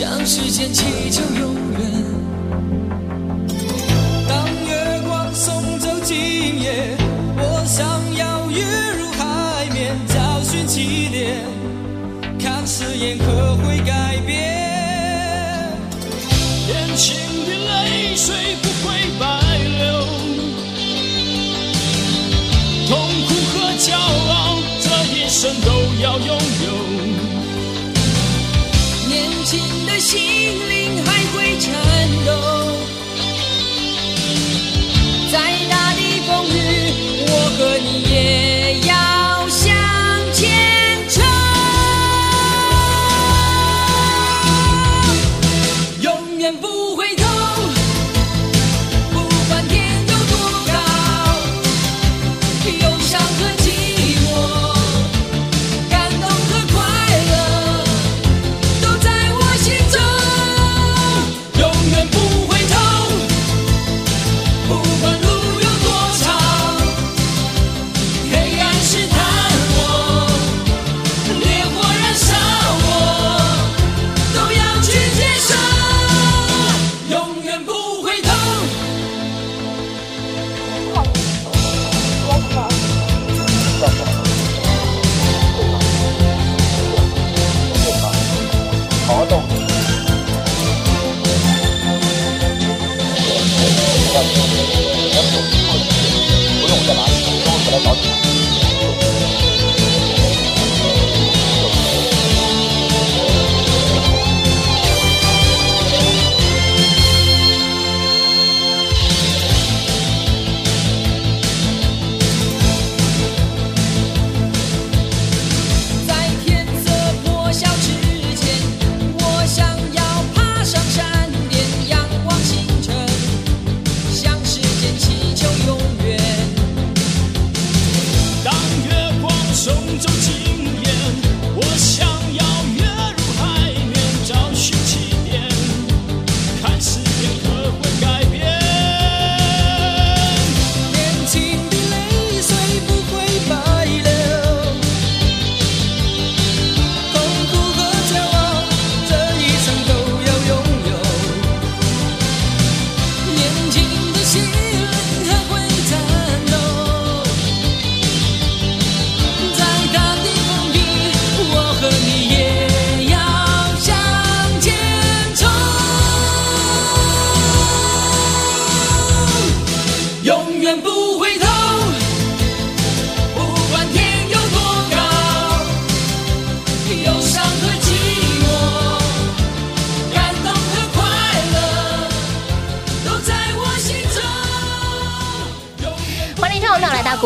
[0.00, 1.97] 向时间祈求永远
[30.08, 30.47] she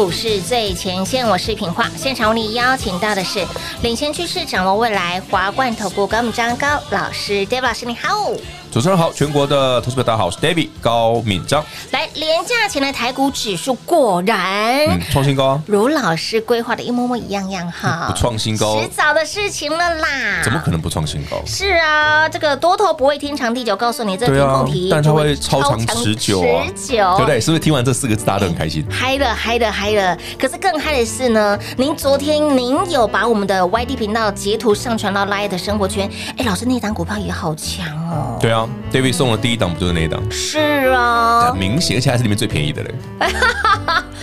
[0.03, 1.89] 股市最前线，我是平化。
[1.97, 3.47] 现场为你邀请到的是
[3.83, 8.33] 领先趋势、掌握未来华冠投顾高敏章高老师，David 老师你好。
[8.73, 11.63] 主持人好，全国的投资者大家好，我是 David 高敏章。
[11.91, 20.41] 来，廉价前的台股指数果然创、嗯、新高、啊，如老师规划的一模模一样样哈，不创新高，迟早的事情了啦。
[20.43, 21.37] 怎么可能不创新高？
[21.45, 27.39] 是啊，这个多头不会天长地久，告诉你这个问题、啊，但它会超长持久啊，持久，对不对？
[27.39, 28.83] 是不是听完这四个字，大家都很开心？
[28.91, 30.17] 嗨了，嗨了，嗨了！
[30.41, 38.39] 可是更嗨的是呢，您昨天您有把我们的 YD 频道截图上传到 Live 的生活圈，哎，老师那张股票也好强哦。
[38.41, 38.62] 对啊
[38.93, 39.37] ，David 送的。
[39.37, 40.23] 第一档不就是那一档？
[40.31, 40.59] 是
[40.93, 42.95] 啊，很明显，而且还是里面最便宜的嘞。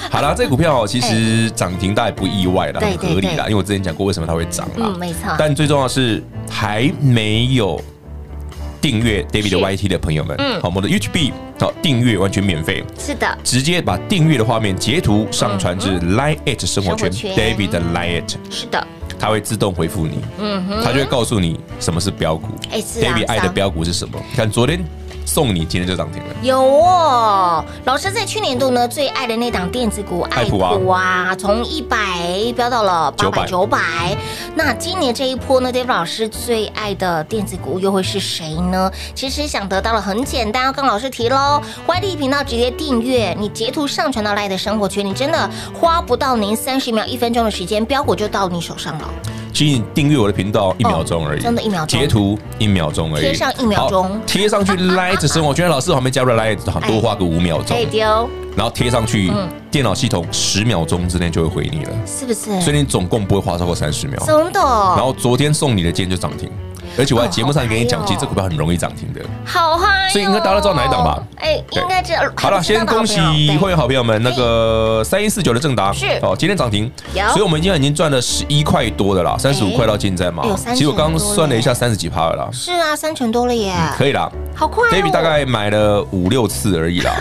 [0.10, 4.88] 好啦，这股票其实涨停大概不意外啦，很合理啦，因为我之前讲过为什么它会涨啦。
[4.94, 5.36] 嗯，没错。
[5.38, 7.80] 但最重要的是还没有
[8.82, 18.88] 订阅 David 的 YT 的朋友们，嗯，好，我们的 YouTube 好订阅完全免费，是的，直接把订阅的画面截图上传至 Line It 生活圈 David 的 Line It，是的，
[19.19, 24.18] 他会自动回复你，嗯哼，他就会告诉你什么是标股，David 爱的标股是什么？
[24.36, 24.80] 看昨天。
[25.30, 27.64] 送你今天就涨停了，有哦。
[27.86, 31.98] 老师在去年度呢最爱的那档电子股爱普啊，从一百
[32.56, 33.78] 飙到了八百九百。
[34.56, 38.92] 那今年这一波呢，David 老师最爱的电子股又会是谁呢？
[39.14, 41.62] 其实想得到了很简单，要跟老师提喽。
[41.88, 45.48] YD 频道直接订阅，你截图上传到 LINE 的生活圈，你真的
[45.80, 49.08] 花不到您三十秒、一分钟的时间，标股就到你手上了。
[49.60, 52.00] 请你订阅我的频道一秒钟而已，真的，一秒钟。
[52.00, 56.56] 截图一秒钟而已，贴上一秒钟，贴上去 Light 生活圈，老师旁边加入 Light，
[56.88, 58.30] 多花个五秒钟，可以丢。
[58.56, 59.30] 然后贴上去，
[59.70, 62.62] 电脑系统十秒钟之内就会回你了，是不是？
[62.62, 64.62] 所以你总共不会花超过三十秒，真的。
[64.62, 66.50] 然后昨天送你的，今天就涨停。
[67.00, 70.10] 而且我在节目上跟你讲，其实这股票很容易涨停的，好嗨！
[70.10, 71.24] 所以应该大家都知道哪一档吧？
[71.38, 72.19] 哎，应该知道。
[72.36, 73.22] 好了，先恭喜
[73.57, 76.92] 会员好朋友们，那个三一四九的正达是哦，今天涨停，
[77.30, 80.44] 所以我们今天已经赚了十一块多的啦，三十五块到现在嘛。
[80.74, 82.50] 其实我刚刚算了一下，三十几趴了啦。
[82.51, 83.74] 是啊，三成多了耶。
[83.98, 84.90] 可以啦，好快。
[84.90, 87.13] David 大概买了五六次而已啦，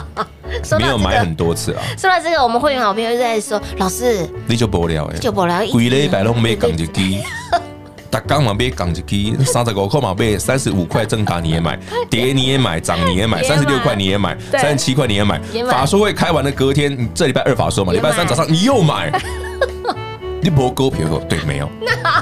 [0.80, 1.82] 没有买很多次啊。
[1.98, 7.22] 说到这个，我们会员好朋友在说，老师你就不了哎，就不了，贵了百龙没讲就低。
[8.10, 11.78] 打刚嘛买港机，三十五块嘛买，三十五块正达你也买，
[12.10, 15.40] 跌你也买，涨你也买， 三十六块你也买， 三十七块你也买。
[15.70, 19.12] 法说会开完的隔天，你这礼拜二法说嘛，礼拜三早上你又买，
[20.42, 21.70] 你不勾皮说对没有？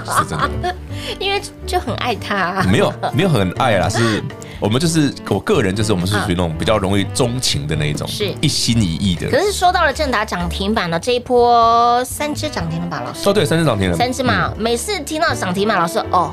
[0.04, 0.74] 是真的，
[1.18, 4.22] 因为就很爱他，没有没有很爱啦，是。
[4.60, 9.28] 我们就是我个人，就是我们是属于那种比较容易钟情的那一种，是一心一意的。
[9.30, 13.28] 可是说到了正达涨停板了，这一波三只涨停了吧，老师？
[13.28, 14.52] 哦，对，三只涨停了，三只嘛。
[14.58, 16.32] 每次听到涨停板，老师哦，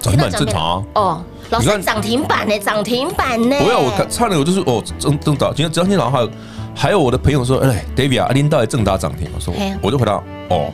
[0.00, 0.84] 涨停板正常啊。
[0.94, 2.56] 哦，老师涨停板呢？
[2.60, 3.56] 涨停板呢？
[3.58, 6.30] 不要，我看差点，我就是哦，正正达，今天今天早上还有
[6.74, 9.28] 还有我的朋友说，哎，David 啊，阿林到底正达涨停？
[9.34, 9.52] 我说，
[9.82, 10.12] 我就回答
[10.50, 10.72] 哦，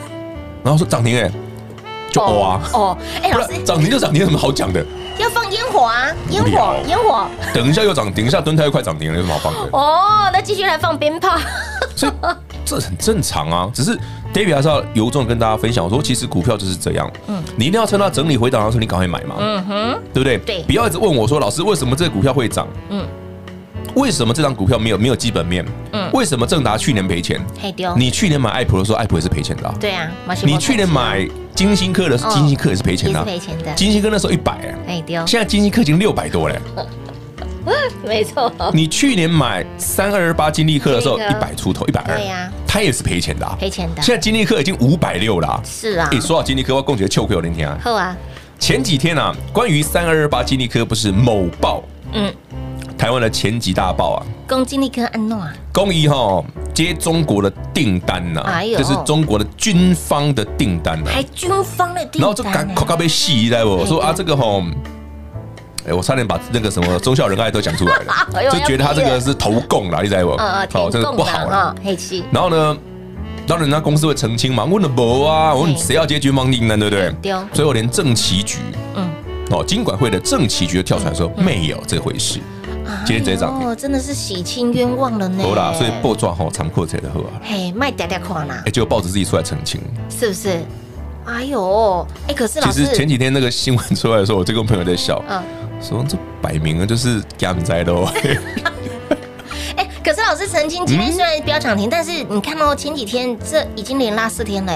[0.62, 1.30] 然后说涨停哎，
[2.12, 4.84] 就哦啊，哦，哎，老师涨停就涨停，有什么好讲的？
[5.18, 6.08] 要放烟火啊！
[6.30, 7.26] 烟火，烟火。
[7.54, 9.70] 等一下又涨，等一下蹲泰又快涨停了，有什么好放的？
[9.72, 11.36] 哦，那继续来放鞭炮。
[11.96, 12.12] 所以
[12.64, 13.96] 这很正常啊，只是
[14.34, 20.38] David 还是要由衷跟大家分享，我说其实股票就是这样，嗯，你一定要趁它整理回档的时候，你赶快买嘛，嗯哼，对不对？
[20.38, 22.66] 对，不要一直问我说，老师为什么这个股票会涨？
[22.90, 23.06] 嗯。
[23.96, 25.64] 为什么这张股票没有没有基本面？
[25.92, 27.40] 嗯，为什么正达去年赔钱？
[27.96, 29.74] 你去年买爱普的时候，爱普也是赔钱的。
[29.80, 30.10] 对啊，
[30.44, 33.24] 你去年买金星科的时候，金星科也是赔钱的。
[33.24, 33.72] 赔钱的。
[33.74, 34.52] 金星科那时候一百
[34.86, 36.56] 哎，现在金星科已经六百多了。
[38.04, 38.52] 没错。
[38.74, 42.16] 你去年买三二二八金利科的时候，一百出头，一百二。
[42.16, 43.56] 对呀，它也是赔钱的。
[43.58, 44.02] 赔钱的。
[44.02, 45.60] 现在金利科已经五百六了。
[45.64, 46.08] 是啊。
[46.12, 47.78] 哎，说到金利科，我共觉得秋亏有那天啊。
[47.82, 48.14] 后啊。
[48.58, 51.82] 前几天啊，关于三二二八金利科不是某报？
[52.12, 52.30] 嗯。
[52.98, 56.42] 台湾的前几大报啊，公金利科安诺啊，公益哈
[56.74, 58.42] 接中国的订单呐，
[58.76, 64.44] 这是中国的军方的订单呐，还军方的订单，然后就赶快告被洗来我说啊这个哈，
[65.86, 68.14] 哎我差点把那个什么忠孝仁爱都讲出来了，
[68.50, 70.36] 就觉得他这个是投共啦，你知道不？
[70.78, 71.74] 好，这个不好了，
[72.32, 72.76] 然后呢，
[73.46, 77.32] 当然人家公司会澄清嘛，问了不啊，我问谁要接军方订单，对不对？
[77.52, 78.58] 所以我连政企局，
[78.94, 79.06] 嗯，
[79.50, 82.40] 哦，金管会的政企局就跳出来说没有这回事。
[83.04, 85.42] 今天这一涨停，真的是洗清冤枉了呢。
[85.42, 87.40] 好啦，所以报赚吼长阔才的好啊。
[87.42, 88.62] 嘿，卖嗲嗲款啦。
[88.66, 90.62] 哎，结果报纸自己出来澄清，是不是？
[91.24, 95.42] 哎呦，哎，可是老师，其实前几天那个新闻出来的时候，我就跟朋友在笑，嗯，
[95.82, 98.08] 说这摆明了就是干灾的哦。
[99.76, 104.72] 哎，可是老师澄清，今天虽然飙涨停，但是你看到前几天这已经连拉四天了，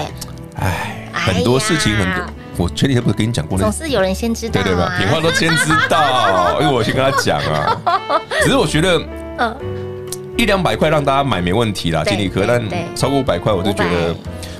[0.55, 2.25] 哎，很多事情很多。
[2.57, 4.93] 我前几天不是跟你讲过，总是有人先知道，对对吧？
[4.97, 7.77] 品花都先知道，因为我先跟他讲啊。
[8.43, 9.01] 只是我觉得，
[9.37, 9.55] 嗯，
[10.37, 12.61] 一两百块让大家买没问题啦，金立科，但
[12.95, 14.15] 超过五百块我就觉得。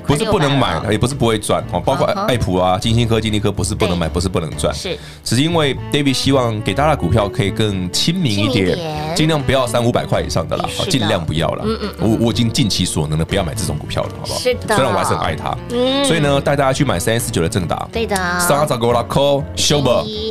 [0.06, 1.80] 不是不能买，也不是不会赚哦。
[1.80, 8.78] 包括爱普啊、金星科、金利科，不是不能买，不是不能赚，是只是因为 David 希望给大家的股票可以更亲民一点，
[9.14, 11.64] 尽量不要三五百块以上的啦，好，尽量不要了。
[11.66, 14.38] 嗯嗯，我我已经尽其所能的不要买这种股票了，好不好？
[14.38, 15.56] 是的，虽然我还是很爱它。
[15.70, 19.22] 嗯，所以呢，带大家去买三一四九的正达，对的，三十五六块，
[19.56, 19.88] 秀不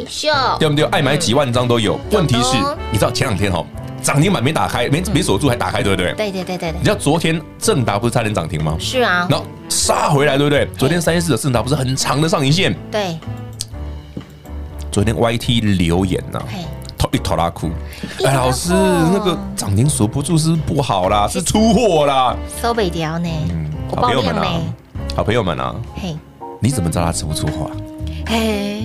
[0.07, 0.29] 秀？
[0.59, 0.85] 对不对？
[0.85, 1.99] 爱买几万张都有。
[2.11, 2.57] 问题是，
[2.91, 3.63] 你知道前两天哈？
[4.01, 6.13] 涨停板没打开，没没锁住还打开，对不对？
[6.13, 6.71] 对对对对。
[6.71, 8.75] 你知道昨天正达不是差点涨停吗？
[8.79, 9.27] 是啊。
[9.29, 10.67] 然后杀回来，对不对？
[10.77, 12.75] 昨天三一四的正达不是很长的上影线？
[12.91, 13.17] 对。
[14.91, 16.41] 昨天 YT 留言呐，
[17.13, 17.69] 一拖拉哭。
[18.25, 22.35] 哎，老师，那个涨停锁不住是不好啦，是出货啦。
[22.61, 23.29] 收北条呢？
[23.49, 24.61] 嗯，好朋友们啊，
[25.15, 25.75] 好朋友们啊。
[25.95, 26.17] 嘿，
[26.59, 27.71] 你怎么知道他出不出货？
[28.27, 28.83] 嘿。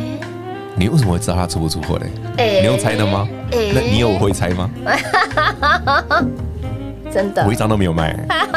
[0.77, 2.07] 你为什么会知道他出不出货嘞？
[2.37, 3.27] 欸、你用猜的吗？
[3.53, 4.71] 欸、那你有我会猜吗？
[7.11, 8.15] 真的，我一张都没有卖。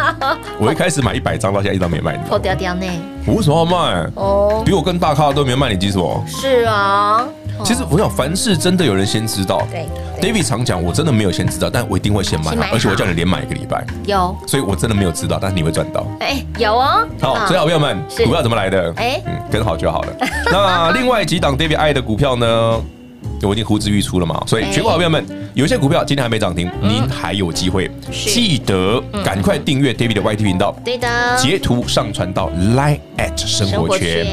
[0.59, 2.17] 我一开始买一百张，到现在一张没卖。
[2.27, 2.85] 破掉掉呢？
[3.25, 4.09] 我为什么要卖？
[4.15, 6.21] 哦，比我更大咖的都没有卖，你记住哦。
[6.27, 7.25] 是啊。
[7.63, 9.61] 其实我想，凡事真的有人先知道。
[9.69, 9.85] 对
[10.21, 13.85] ，David 常讲，我真的没有先知道，但我一定会先买，而且我叫你连买一个礼拜。
[14.05, 16.05] 有，所以我真的没有知道，但是你会赚到。
[16.19, 17.07] 哎，有哦。
[17.21, 18.93] 好，所以好朋友们，股票怎么来的？
[18.97, 20.13] 哎，嗯，跟好就好了。
[20.51, 22.81] 那另外几档 David 爱的股票呢？
[23.41, 34.27] 我已经呼之欲出了嘛，所以全国好朋友们，有些股票今天还没涨停，您还有机会，记得赶快订阅 David 的 YT 频道，对的，截图上传到 Line at 生活圈。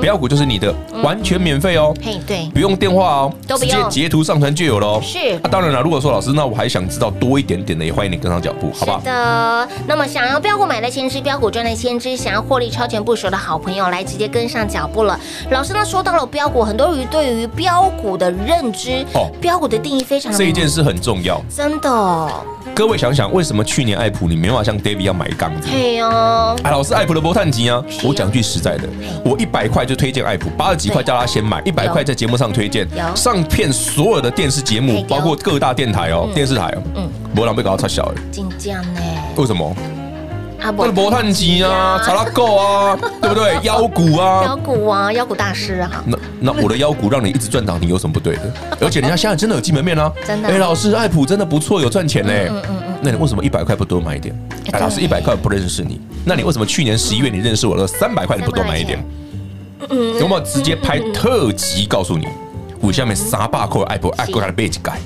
[0.00, 1.94] 标股就是你的，完全免费哦。
[2.02, 5.00] 嘿，对，不用电话哦，直接截图上传就有了。
[5.02, 5.80] 是，那当然了。
[5.82, 9.00] 如果说老师，那我还想知道多一点点的，也欢迎你跟上脚步，好不好？
[9.00, 9.68] 的。
[9.86, 15.18] 那么想要标股买来先知，标股赚来先知，想要获利超前部署的好朋友，来直接跟上脚步了。
[15.50, 22.30] 老师呢说到了标股，很多人对于标股的认知，哦，标股的定义非常的，这一件事很重要，真的。
[22.78, 25.68] 各位想想，为什么去年爱普你没办法像 David 一样买杠子？
[25.68, 28.88] 对哦，哎，老师，爱普的波碳机啊，我讲句实在的，
[29.24, 39.00] 我一百块就推荐爱普，八十几块叫他先买，一百块在节目上推荐，上片所有的电视节目，包括各大电台哦，电视台哦，嗯，波浪被搞到太小了，紧张呢？
[39.34, 39.74] 为什么？
[40.60, 43.56] 那个波探机啊，查拉够啊， 对不对？
[43.62, 46.04] 腰股啊，腰股啊，腰股大师啊。
[46.06, 48.52] 那那我的腰股让你一直赚涨停，有什么不对的？
[48.80, 50.48] 而且人家现在真的有基本面啊，真的。
[50.48, 52.48] 哎，老师，爱普真的不错，有赚钱嘞。
[52.50, 52.98] 嗯嗯嗯。
[53.00, 54.34] 那你为什么一百块不多买一点？
[54.72, 58.98] 哎，老师一百块不认识你，那你为什么去年十一月你认识我了三百块你不多买一点？
[60.20, 62.26] 有没有直接拍特辑告诉你？
[62.80, 64.98] 我下面三百块爱普爱过来的背景改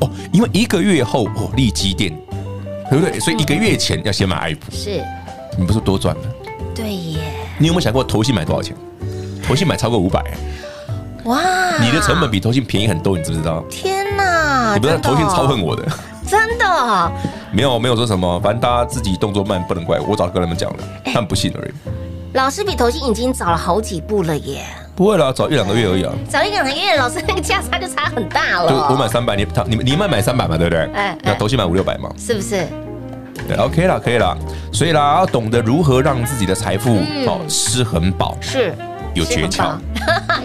[0.00, 2.12] 哦，因为一个月后哦，立基电。
[2.90, 3.20] 对不对？
[3.20, 5.00] 所以一个月前要先买爱普，是，
[5.56, 6.22] 你不是多赚了？
[6.74, 7.20] 对耶。
[7.58, 8.76] 你有没有想过投信买多少钱？
[9.42, 10.24] 投信买超过五百。
[11.24, 11.40] 哇！
[11.80, 13.62] 你的成本比投信便宜很多，你知不知道？
[13.70, 14.74] 天哪！
[14.74, 15.86] 你不知道投信超恨我的？
[16.26, 17.12] 真的？
[17.52, 20.06] 没有没有说什么，反正大家自己动作慢，不能怪我。
[20.08, 21.72] 我早跟他们讲了，他们不信而已。
[22.32, 24.64] 老师比投信已经早了好几步了耶。
[25.00, 26.12] 不会啦，早一两个月而已啊。
[26.28, 28.68] 早一两个月，老师那个价差就差很大了。
[28.68, 30.80] 就我买三百，你他你你们买三百嘛，对不对？
[30.92, 32.66] 哎，那投信买五六百嘛，是不是？
[33.48, 34.36] 对，OK 了，可以了。
[34.74, 38.74] 所以啦，要懂得如何让自己的财富哦吃很饱，是
[39.16, 39.70] 有诀窍，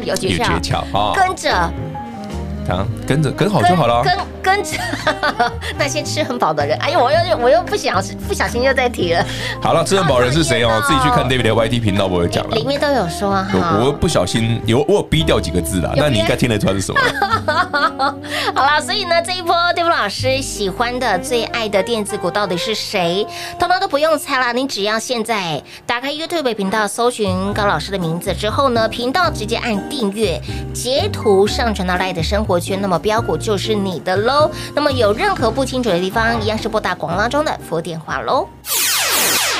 [0.06, 1.52] 有诀窍啊，跟着。
[1.54, 4.04] 啊，跟着跟好就好了。
[4.04, 4.78] 跟跟着
[5.78, 9.26] 那些吃很饱的人，哎呦，我又我又不想不小心又在提了。
[9.62, 10.82] 好了，吃很饱人是谁哦？
[10.88, 12.56] 自己去看 David 的 YT 频道，我有讲了。
[12.56, 13.80] 里面都有说哈。
[13.84, 17.02] 我不小心有我有逼掉几个字啦，那你应该听得出来是什么？
[18.54, 23.26] 好了，所以呢，这一波 David 老师喜欢的、最爱的电子股到底是谁？
[23.60, 30.40] 通通都不用猜啦，你只要现在打开 YouTube 频道，搜寻高老师的名字之后呢，频道直接按订阅，
[30.74, 34.50] 截图上传到 LINE 的生活圈，那么标股就是你的喽。
[34.74, 38.48] 那么有任何不清楚的地方，一样是拨打广告中的服务电话喽。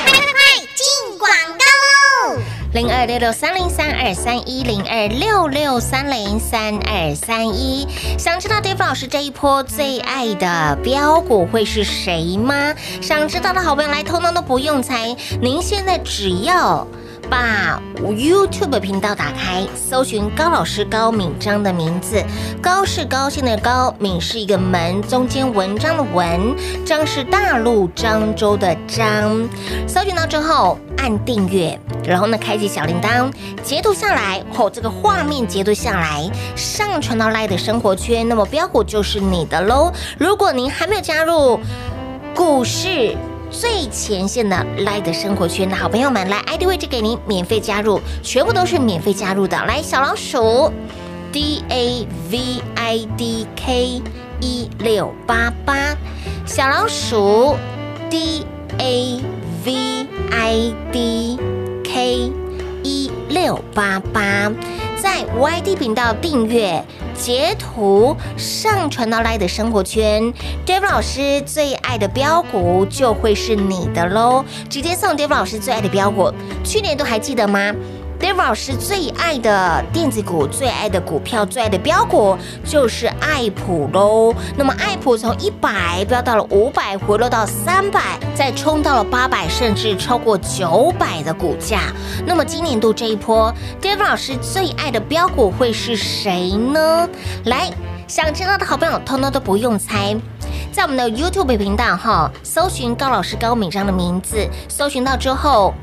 [0.04, 1.28] 快快快，进广
[1.58, 2.40] 告喽！
[2.72, 7.86] 零二六六三零三二三一零二六六三零三二三一。
[8.18, 12.74] 想知道 David 老师这一波最爱的标股会是谁吗？
[13.00, 16.86] 想知道的好朋友来，通通都不用猜，您现在只要。
[17.28, 22.22] 把 YouTube 频道打开，搜寻高老师高敏章的名字。
[22.62, 26.54] 高是高兴的高，敏是一个门，中间文章的文，
[26.84, 29.48] 章是大陆漳州的章。
[29.86, 39.92] 搜寻到之后按订阅，然后呢开启小铃铛，截图下来后，这个画面截图下来，上传到 LINE 的生活圈，那么标股就是你的喽。
[40.18, 41.58] 如果您还没有加入
[42.34, 43.16] 股市。
[43.58, 49.56] 最前线的 LINE 的生活圈的好朋友们，来 ID 位置给您免费加入，全部都是免费加入的。
[49.64, 50.70] 来，小老鼠
[51.32, 54.02] D A V I D K
[54.42, 55.96] 一六八八，
[56.44, 57.56] 小老鼠
[58.10, 58.44] D
[58.78, 59.20] A
[59.64, 61.38] V I D
[61.82, 62.30] K
[62.82, 64.52] 一六八八，
[64.98, 66.84] 在 YT 频道订阅。
[67.16, 70.22] 截图上传到 LINE 的生活圈
[70.64, 74.44] ，David 老师最爱的标股就会是你的喽！
[74.68, 76.32] 直接送 David 老师最爱的标股，
[76.62, 77.74] 去年都还记得吗？
[78.18, 84.34] ？David 老师最爱的电子股、最爱的股票、最爱的标股就是爱普喽。
[84.56, 91.92] 那么爱普从一百飙到了五百，回落到三百，再冲到了八百，甚至超过九百的股价。
[92.24, 97.08] 那么今年度这一波，David 老师最爱的标股会是谁呢？
[97.44, 97.70] 来，
[98.08, 100.16] 想知道的好朋友，通通都不用猜，
[100.72, 105.74] 在我们的 YouTube 频道哈，搜寻高老师高敏章的名字，搜寻到之后。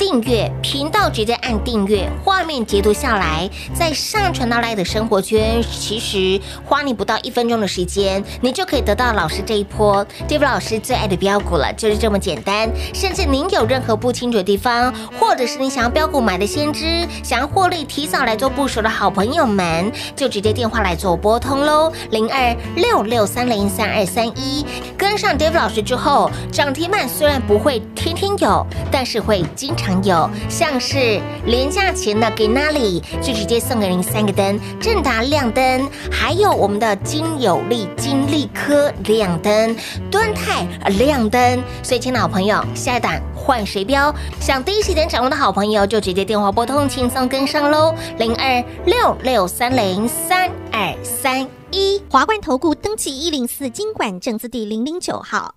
[0.00, 12.70] 订阅频道，直接按订阅，画面截图下来，再上传到赖的生活圈，其实花你不到一分钟的时间，你就可以得到老师这一波 David 老师最爱的标股了，就是这么简单。
[12.94, 24.64] 甚至您有任何不清楚的地方，或者是你想要标股买的先知，想要获利提早来做部署的好朋友们，就直接电话来做拨通喽，零二六六三零三二三一，
[24.96, 39.76] 跟上 Dave 老师之后，涨停板虽然不会天天有，但是会经常有，像是廉价前的给那里，就直接送给您三个灯，正达亮灯，还有我们的金有利、金利科亮灯，
[40.10, 40.66] 敦泰
[40.98, 44.14] 亮灯，所以，亲爱的好朋友，下一档换谁标？
[44.40, 55.54] 想第一时间掌握的好朋友，就直接电话拨通，轻松跟上喽，零二六六三零三二三一，华冠投顾登记一零四经管证字第零零九号，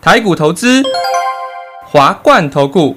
[0.00, 0.82] 台股投资，
[1.86, 2.96] 华冠投顾。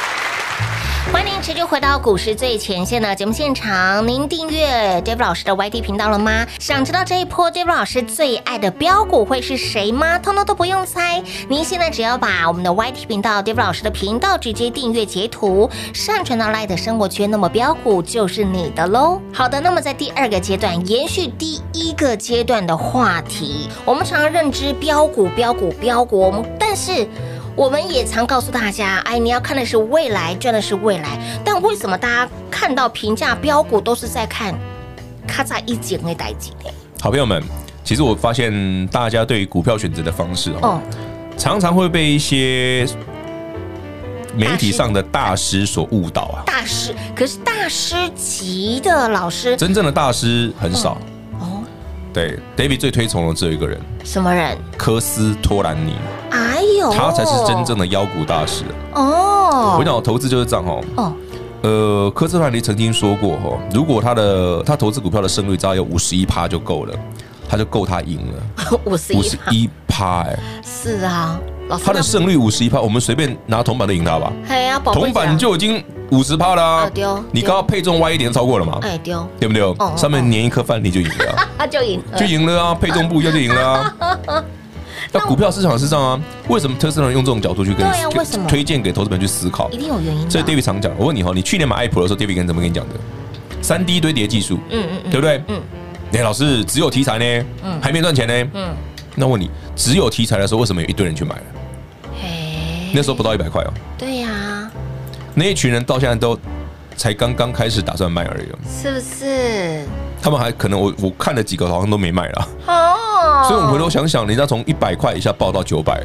[1.11, 4.07] 欢迎持续回到股市最前线的节目现场。
[4.07, 6.47] 您订阅 David 老师的 YT 频道了吗？
[6.57, 10.17] 想知道这一波 David 老师最爱的标股会是谁吗？
[10.17, 11.21] 通通都不用猜。
[11.49, 19.21] 您现在只要把我们的 YT 频道 David 老师的频道直接订阅截图，上传到 LINE 的生活圈，那么标股就是你的喽。
[19.33, 27.05] 好的，那么在第二个阶段，延续第一个阶段的话题，我们常常认知标股、标股、标股，我们但是。
[27.55, 31.17] 我们也常告诉大家，哎，你要看的是未来，赚的是未来。
[31.43, 34.57] 但为什么大家看到评价标股都是在看
[35.27, 36.71] 咔嚓一剪那代几的？
[36.99, 37.43] 好朋友们，
[37.83, 40.79] 其实我发现大家对于股票选择的方式哦，
[41.37, 42.87] 常常会被一些
[44.33, 46.43] 媒体上的大师所误导啊。
[46.45, 50.97] 大师，可是大师级的老师，真正的大师很少。
[51.39, 51.63] 哦，
[52.13, 54.57] 对，David 最推崇的只有一个人，什么人？
[54.77, 55.95] 科斯托兰尼。
[56.89, 58.63] 他才是真正的妖股大师
[58.93, 59.75] 哦！
[59.77, 60.83] 我讲投资就是这样哦。
[60.95, 61.13] 哦，
[61.61, 66.95] 呃，科斯托兰尼曾经说过哈，如果他的他投资股票的胜率只要有五十一趴就够了，
[67.49, 68.79] 他就够他赢了。
[68.85, 71.39] 五十一趴，哎，是啊，
[71.83, 74.31] 他的胜率五十一趴，我们随便拿铜板都赢他吧？
[74.47, 76.89] 嘿呀，铜板就已经五十趴了。
[76.89, 78.79] 丢，你刚刚配重歪一点超过了嘛？
[78.81, 79.97] 哎，丢，对不对？
[79.97, 82.75] 上面粘一颗饭粒就赢了，他 就赢，就赢了啊！
[82.75, 84.43] 配重不一样就赢了啊！
[85.13, 86.21] 那股票市场是这样啊？
[86.47, 87.85] 为什么特斯拉用这种角度去跟
[88.47, 89.69] 推荐给投资人去思考？
[89.71, 90.31] 一定有原因。
[90.31, 92.95] 所以 David 常讲，我问你哈，你去年买爱普的时候，David 跟怎么跟你讲的？
[93.61, 95.43] 三 D 堆叠技术，嗯嗯，对不对？
[95.47, 95.61] 嗯。
[96.13, 97.45] 哎，老师，只有题材呢？
[97.63, 97.79] 嗯。
[97.81, 98.51] 还没赚钱呢？
[98.53, 98.75] 嗯。
[99.15, 101.43] 那问你，只有题材的时候，为什么有一堆人去买了？
[102.21, 102.91] 嘿。
[102.93, 103.73] 那时候不到一百块哦。
[103.97, 104.71] 对呀。
[105.35, 106.37] 那一群人到现在都
[106.95, 108.47] 才刚刚开始打算卖而已。
[108.69, 109.85] 是不是？
[110.21, 112.47] 他们还可能我我看了几个，好像都没卖了。
[112.67, 112.95] 哦，
[113.47, 116.03] 所以我们回头想想，人家从一百块以下爆到九百，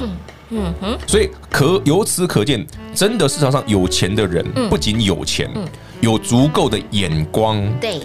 [0.00, 0.10] 嗯
[0.50, 5.50] 嗯哼，所以可由此可见，真的市场上有钱的人，不仅有钱，
[6.00, 8.00] 有足够的眼光，对，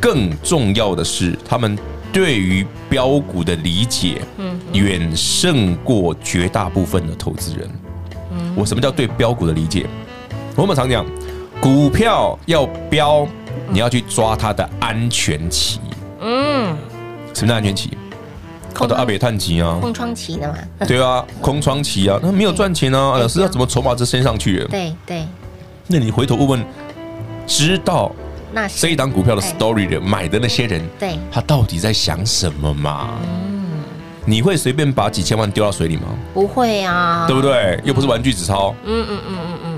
[0.00, 1.78] 更重要的是，他们
[2.12, 7.70] 对于标股的理解，嗯，远胜过绝大部分的投资人。
[8.32, 9.86] 嗯，我什么叫对标股的理解？
[10.56, 11.04] 我们常讲，
[11.60, 13.26] 股票要标。
[13.70, 15.80] 你要去抓它的安全期，
[16.20, 16.76] 嗯，
[17.32, 17.96] 什么叫安全期？
[18.72, 20.54] 靠的阿北探期啊，空窗期的嘛，
[20.86, 24.64] 对啊，空窗期啊，那没有赚钱啊，老师要怎么筹码就升上去？
[24.70, 25.26] 对对，
[25.86, 26.64] 那你回头问问，
[27.46, 28.10] 知道
[28.52, 33.10] 那这一档股票的 story 的买的那些人，对，他到底在想什么嘛？
[33.22, 33.82] 嗯，
[34.24, 36.02] 你会随便把几千万丢到水里吗？
[36.34, 37.80] 不会啊，对不对？
[37.84, 39.71] 又不是玩具纸钞，嗯嗯嗯嗯嗯。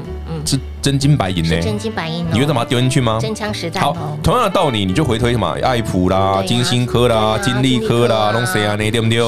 [0.84, 1.60] 是真金白银呢？
[1.62, 3.18] 真金白银，你会把它丢进去吗？
[3.20, 3.82] 真枪实弹。
[3.82, 8.76] 好，同样的道理，你就回推什么爱普啦、金星科啦、金利科啦，弄谁啊？
[8.76, 9.18] 那对不对？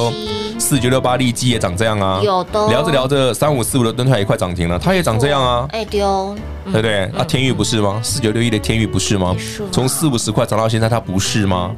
[0.59, 2.21] 四九六八利基也长这样啊。
[2.23, 2.69] 有的。
[2.69, 5.67] 聊着聊着，三五四五的敦泰也快涨停了，它也长这样啊。
[5.71, 7.05] 哎丢，对不对？
[7.17, 8.01] 啊，天域不是吗？
[8.03, 9.35] 四九六一的天域不是吗？
[9.71, 11.75] 从四五十块涨到现在，它不是吗？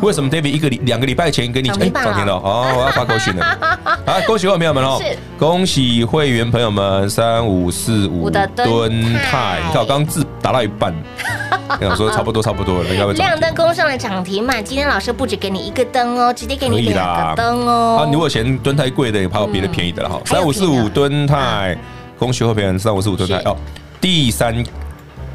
[0.00, 2.34] 为什么 David 一个两个礼拜前跟你讲涨停了？
[2.34, 3.58] 哦，我要发口讯了。
[4.06, 5.00] 好，恭喜会员朋友们哦！
[5.38, 10.94] 恭喜会员朋友们，三五四五的敦泰，你看我刚刚字打到一半，
[11.80, 14.60] 想说差不多差不多了，应该会亮灯攻上了涨停嘛。
[14.60, 17.98] 今天老师不止给你一个灯哦，直接给你两个灯哦。
[18.00, 20.20] 啊，你如果嫌敦泰贵的，也怕有别的便宜的了哈。
[20.24, 21.76] 三五四五敦泰，
[22.18, 23.56] 恭喜会员三五四五敦泰哦，
[24.00, 24.62] 第三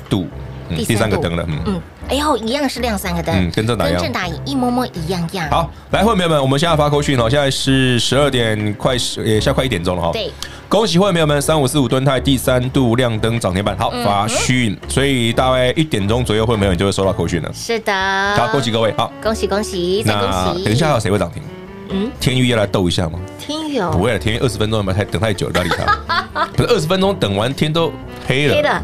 [0.09, 0.27] 度，
[0.75, 1.81] 第三个灯了，嗯。
[2.09, 5.47] 哎呦，一样是亮三个灯，嗯，跟正打一样，跟正打一模模一样样。
[5.51, 10.09] 好，来，会员朋友们，我们现在发扣讯哦，现在是十二点快十，也现在快一点钟了哈。
[10.11, 10.31] 对，
[10.67, 17.51] 恭喜会员朋友们，三五四五吨泰第三度亮灯涨停板，好发讯，所以大概一点钟左右，会员朋友就会收到扣讯了。
[17.53, 17.93] 是的，
[18.35, 20.63] 好，恭喜各位，好，恭喜恭喜，再恭喜。
[20.63, 21.43] 等一下还有谁会涨停？
[21.91, 23.19] 嗯，天宇要来斗一下吗？
[23.37, 26.45] 天宇哦不会了，天宇二十分钟有没有太等太久了，不要理他。
[26.57, 27.93] 不是二十分钟等完天都
[28.27, 28.55] 黑了。
[28.55, 28.83] 黑了。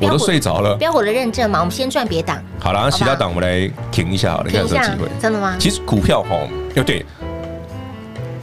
[0.00, 2.42] 我都睡着了，标股的认证嘛，我们先赚别档。
[2.58, 5.08] 好了，那其他档我们来停一下好了，看有没有机会。
[5.20, 5.54] 真的吗？
[5.58, 6.36] 其实股票哈，
[6.74, 7.04] 要对，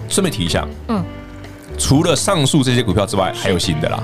[0.07, 1.03] 顺便提一下，嗯，
[1.77, 4.01] 除了上述这些股票之外，还有新的啦。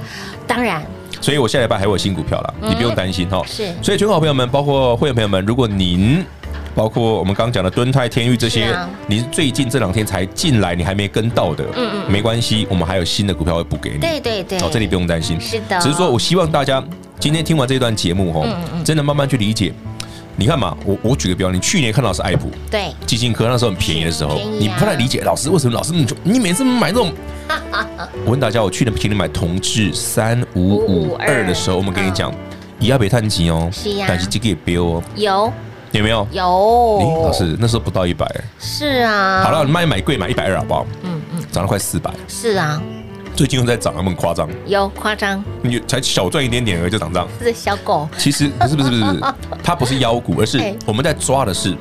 [0.47, 0.81] 当然，
[1.21, 3.41] 所以我下礼拜还有新股票啦，你不用担心哈。
[3.45, 6.25] 是，所以全国朋友们，包括会员朋友们，如果您
[6.73, 8.75] 包括我们刚刚讲的敦泰、天域这些，
[9.07, 13.99] 你最近这两天才进来，你还没跟到的，嗯嗯，没关系，我们还有新的股票会补给你。
[13.99, 15.39] 对对对，哦，这里不用担心。
[15.41, 16.83] 是的，只是说我希望大家。
[17.19, 18.47] 今天听完这段节目哈，
[18.83, 19.73] 真的慢慢去理解。
[20.35, 27.11] 你看嘛，我我举个标，你去年看到是爱普，对，基金科那时候很便宜的时候，你不太理解老师为什么老师你你每次买这种。
[28.23, 32.31] 我问大家，我去年请你买同志三五五二的时候，我们跟你讲，
[32.77, 33.67] 也要别叹气哦，
[34.07, 35.51] 但是这个也标哦，有
[35.93, 36.27] 有没有？
[36.31, 37.23] 有。
[37.25, 39.41] 老师那时候不到一百，是啊。
[39.43, 40.85] 好了，你卖买贵买一百二好不好？
[41.01, 42.11] 嗯嗯，涨了快四百。
[42.27, 42.79] 是啊。
[43.37, 44.49] 最近又在涨，那么夸张？
[44.65, 45.43] 有夸张？
[45.61, 47.27] 你才小赚一点点而已就涨涨。
[47.39, 48.09] 是小狗。
[48.17, 49.21] 其实不是不是不是，
[49.63, 51.77] 它不是妖股，而是我们在抓的是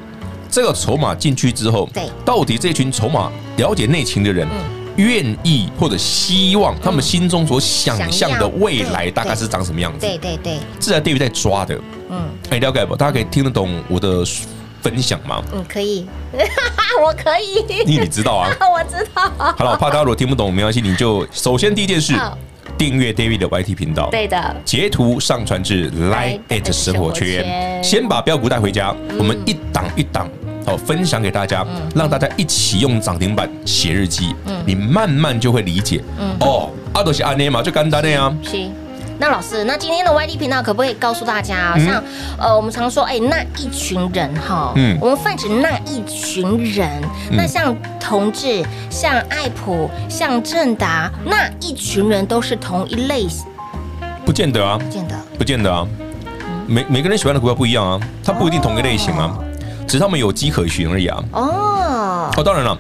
[0.51, 4.47] 这个筹码进去之后，对，到底这群筹码了解内情的人，
[4.97, 10.01] 愿意或者希望他们心中所想象的未来大概是长什么样子？
[10.01, 12.95] 对对对，自然对于在抓的，嗯，哎，了解不？
[12.95, 14.23] 大家可以听得懂我的
[14.88, 15.42] 分享吗？
[15.53, 16.07] 嗯，可以，
[17.03, 17.64] 我可以。
[17.85, 18.49] 你你知道啊？
[18.70, 19.29] 我知道。
[19.37, 22.14] 好了，我怕大家如果听不懂，没关系，你就首先第一件事，
[22.79, 24.09] 订阅 David 的 YT 频道。
[24.12, 24.55] 对的。
[24.64, 30.29] 截图上传至 Line@ at 生活圈，先把标股带回家，我们一档一档
[30.66, 34.33] 哦分享给大家，让大家一起用涨停板写日记。
[34.46, 34.62] 嗯。
[34.64, 36.01] 你慢慢就会理解。
[36.20, 36.37] 嗯。
[36.38, 38.33] 哦，阿都是阿内嘛，就干单的呀。
[39.16, 39.20] 是。
[39.20, 42.02] 那老师，那今天的 YT 频道可不可以告诉大家，嗯、像
[42.38, 46.88] 呃，我们常说，哎、欸，那一群人哈，嗯，我们泛指那一群人，
[47.31, 53.46] 嗯、那像同志、像爱普、像正达，那一群人都是同一类型？
[54.24, 55.87] 不见得啊，不见得，不见得啊，
[56.66, 59.44] 每每个人喜欢的股票不一样啊，它不一定同一类型啊，哦、
[59.87, 61.24] 只是他们有迹可循而已啊。
[61.33, 62.76] 哦，哦，当然了。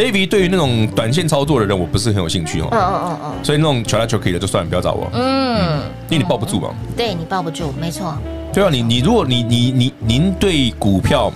[0.00, 2.68] David 对于那种短线操作的人，我不是很有兴趣哦。
[2.70, 3.44] 嗯嗯嗯嗯。
[3.44, 5.10] 所以那种求来求去的就算了，不要找我。
[5.12, 6.70] 嗯，因为你抱不住嘛。
[6.96, 8.16] 对，你抱不住，没错。
[8.50, 11.30] 对啊，你你如果你你你您对股票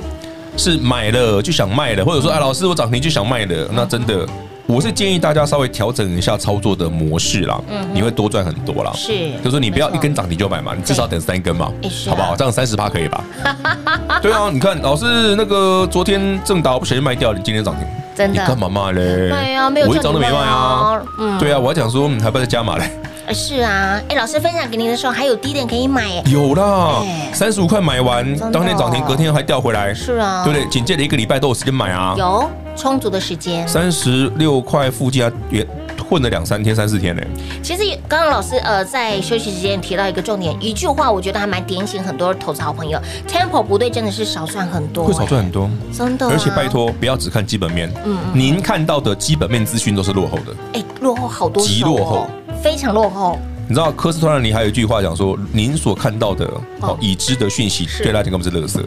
[0.57, 4.27] 是买了就想卖的，或者说啊老师我涨停就想卖的，那真的
[4.67, 7.61] 我是建议大家稍微调整一下操作的模式啦。
[7.71, 7.87] 嗯。
[7.93, 8.91] 你会多赚很多啦。
[8.95, 9.13] 是。
[9.39, 11.71] 就是说你不要一根涨停就买嘛，你至少等三根嘛，
[12.09, 12.35] 好不好？
[12.37, 13.25] 这样三十趴可以吧？
[14.23, 17.85] 对啊，你看老师那个昨天正打不小心卖掉，你今天涨停。
[18.15, 18.41] 真的？
[18.41, 19.29] 你干嘛卖嘞？
[19.29, 21.03] 对啊，没有我一张都没卖啊。
[21.19, 22.91] 嗯，对啊，我还讲说，还不要再加码嘞。
[23.33, 26.23] 是啊，哎，老师分享给您的时候还有低点可以买。
[26.27, 29.93] 有啦，三十五块买完，当天涨停，隔天还掉回来。
[29.93, 30.67] 是啊，对不对？
[30.71, 32.15] 紧接着一个礼拜都有时间买啊。
[32.17, 33.67] 有充足的时间。
[33.67, 35.67] 三十六块附近也。
[36.07, 37.23] 混了两三天、三四天呢。
[37.63, 43.01] 其实刚刚老师呃在休息时间提到一个重点，一句话，我觉得还蛮点醒很多投资好朋友。
[43.27, 46.29] Tempo 不对，真的是少赚很多，会少赚很多，真的。
[46.29, 52.29] 而且拜托，不要只看基本面，嗯，您看到的基本面资讯都是落后的，哎，落后好多，极落后，
[52.63, 53.39] 非常落后。
[53.67, 56.45] 你知道科斯托兰尼还有一句话讲说，您所看到的
[56.81, 58.79] 哦已知的讯息，对大家根本是垃圾。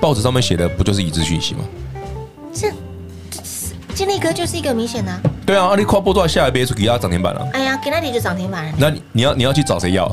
[0.00, 1.60] 报纸上面写的不就是已知讯息吗？
[2.56, 2.72] 是。
[3.94, 5.10] 金立哥就是一个明显的，
[5.46, 7.48] 对啊，阿里跨波段下一杯就给他涨停板了。
[7.54, 8.72] 哎呀，给那里就涨停板了。
[8.76, 10.06] 那你要你要去找谁要？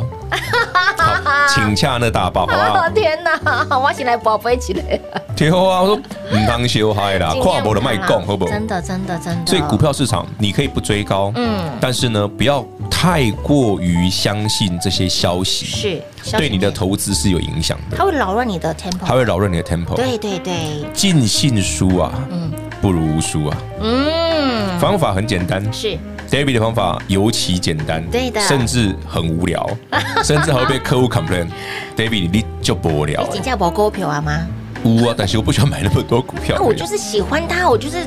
[1.48, 2.90] 请洽那大宝， 好不好？
[2.90, 5.00] 天哪，我醒来宝贝起来。
[5.36, 8.52] 挺好啊，我说唔当小孩啦，跨博的卖供，好不好？
[8.52, 9.50] 真的真的真的。
[9.50, 15.66] 所以股票市场你可以不追高，嗯，但是呢，不要太过于相信这些消息，
[16.24, 17.98] 是对你的投资是有影响的。
[17.98, 19.96] 它会扰乱你的 tempo，它会扰乱你的 tempo。
[19.96, 22.52] 对对对，尽信书啊，嗯。
[22.82, 23.58] 不如无书啊！
[23.80, 25.98] 嗯，方法很简单，是
[26.34, 29.70] David 的方法尤其简单，对的，甚至很无聊，
[30.26, 31.48] 甚至还会被客户 complain。
[31.96, 34.48] David，你就不无聊，你请假不股票啊吗？
[34.84, 36.56] 无啊，但是我不喜欢买那么多股票。
[36.58, 37.98] 那我就是喜欢他，我就是。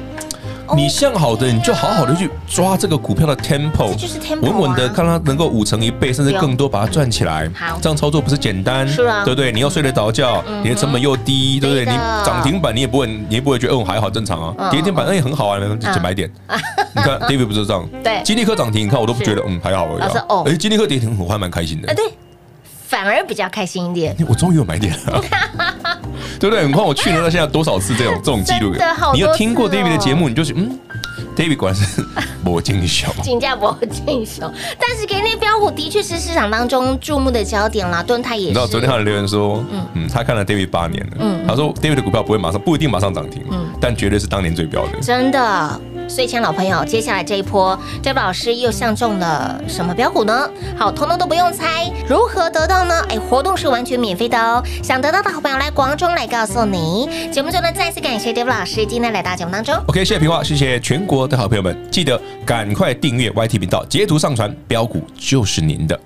[0.75, 7.49] 你向好的，你就好好的去抓这个股票的 tempo，就是稳稳的看它能够五成一倍，甚至更多，把它赚起来。
[7.55, 9.53] 好，这样操作不是简单，是啊，对不对？
[9.53, 11.85] 你要睡得着觉，你的成本又低，对不对？
[11.85, 11.93] 你
[12.25, 14.71] 涨停板你也不会，你也不会觉得哦还好正常啊。
[14.71, 16.31] 跌停板那也很好啊，就买点。
[16.97, 20.19] 你看 David 不是这样，对，金立科涨停，你看我都不觉得嗯还好而已。
[20.29, 21.95] 哦，哎，金立科跌停，我还蛮开心的。
[21.95, 22.05] 对，
[22.87, 24.17] 反而比较开心一点。
[24.29, 25.23] 我终于有买点了。
[26.39, 26.67] 对不对？
[26.67, 28.75] 你看我去年到现在多少次这种这种记录？
[29.15, 30.79] 你有听过 David 的节目，你就是嗯
[31.37, 32.05] ，David 果然是
[32.45, 34.53] 魔镜熊， 金价魔镜熊。
[34.79, 38.03] 但是给那标股的确是市场当中注目的焦点啦。
[38.03, 38.49] 盾泰也是。
[38.49, 45.01] 你知道昨天他的留言说，嗯嗯，他看了 David 八年了，嗯，他说 David 的股票不会马上不一定马上涨停，嗯，但绝对是当年最标的。
[45.01, 45.81] 真的。
[46.09, 50.49] 所以，亲爱的老朋友，接下来这一波，David 老师又相中了什么标股呢？
[50.79, 53.05] 好，通通都不用猜，如何得到呢？
[53.09, 54.63] 哎，活动是完全免费的哦。
[54.83, 57.31] 想得到的好朋友来广中来告诉你。
[57.31, 59.75] 节目中呢，再次感谢 David 老师今天来到节目当中。
[59.89, 65.99] OK，谢谢平话，谢谢全国的好朋友们，记得赶快订阅 YT 频道，截图上传，标股就是您的。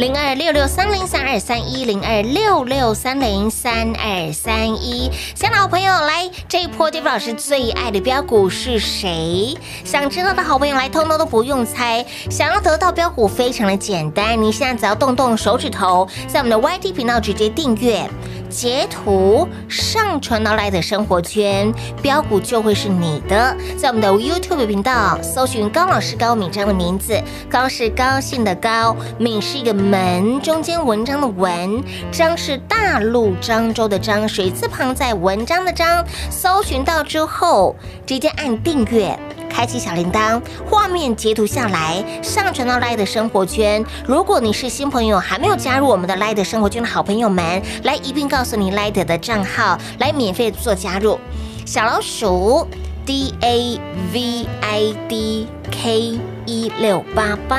[0.00, 9.54] 零二六六三零三二三一零二六六三零三二三一，想老朋友来这一波，Dave 老师最爱的标股是谁？
[9.84, 12.02] 想知道的好朋友来，通通都不用猜。
[12.30, 18.08] 想要得到标股，非常的简单，你现在只要动动手指头，在我们的 YT 频道直接订阅。
[18.50, 23.56] 截图上传到来的生活圈，标股就会是你的。
[23.78, 36.04] 在我们的 YouTube 频道搜寻高老师高敏章的名字，高是高兴的高，敏是一个门中间文章的文，章是大陆漳州的漳，水字旁在文章的章。
[36.28, 39.16] 搜寻到之后，直接按订阅。
[39.50, 43.84] 开启小铃铛，画面截图下来，上传到赖的生活圈。
[44.06, 51.18] 如果你是新朋友，还没有加入我们的赖的生活圈的好朋友们，来一并告诉你 l i e 的账号，来免费做加入。
[51.66, 52.66] 小老鼠
[53.04, 53.78] D A
[54.12, 57.58] V I D K 一六八八，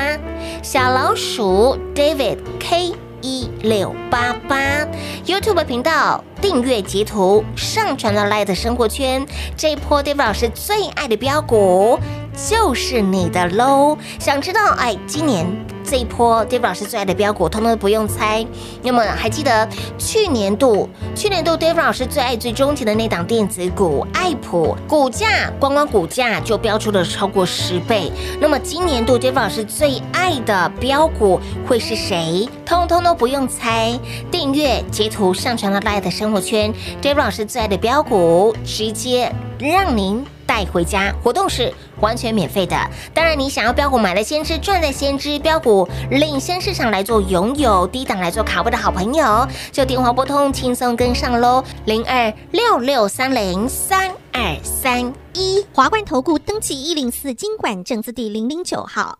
[0.62, 4.86] 小老鼠 David K 一六八八
[5.24, 6.22] ，YouTube 频道。
[6.42, 9.24] 订阅截图上传到 Light 生活圈，
[9.56, 11.96] 这一波 David 老师最爱的标股
[12.34, 13.96] 就是你的喽！
[14.18, 15.46] 想知道哎，今年
[15.92, 18.42] 这一波，Dave 老师最爱的标股，通通不用猜。
[18.82, 28.10] 那么还记得去年度，去年度 Dave 老师最爱最钟情的那档电子股爱普，股价光光股价就飙出了超过十倍。
[28.40, 32.48] 那么今年度 Dave 老师最爱的标股会是谁？
[32.64, 33.92] 通通都不用猜，
[34.30, 36.72] 订阅截图上传到 LINE 的生活圈。
[37.02, 41.14] ，Dave 老师最爱的标股，直接让您带回家。
[41.22, 42.76] 活动是完全免费的。
[43.14, 51.64] 当然，你想要标股买了先知，赚在先知，标股领先市场来做拥有，低档来做卡位的好朋友，就电话拨通，轻松跟上喽。
[51.84, 59.18] 零二六六三零三二三一，华冠投顾登记一零四经管证字第零零九号，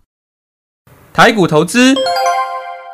[1.12, 1.94] 台股投资。